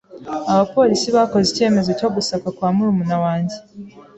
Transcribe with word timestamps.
Abapolisi 0.51 1.07
bakoze 1.15 1.47
icyemezo 1.49 1.91
cyo 1.99 2.09
gusaka 2.15 2.47
kwa 2.57 2.69
murumuna 2.75 3.17
wanjye. 3.23 3.57